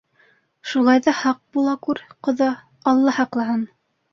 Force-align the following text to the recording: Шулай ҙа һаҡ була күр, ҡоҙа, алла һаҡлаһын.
Шулай 0.69 1.03
ҙа 1.07 1.13
һаҡ 1.17 1.39
була 1.59 1.75
күр, 1.89 2.01
ҡоҙа, 2.29 2.51
алла 2.93 3.17
һаҡлаһын. 3.21 3.67